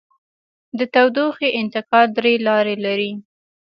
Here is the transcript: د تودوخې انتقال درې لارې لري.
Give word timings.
د 0.77 0.79
تودوخې 0.93 1.49
انتقال 1.61 2.07
درې 2.17 2.33
لارې 2.47 2.75
لري. 2.85 3.11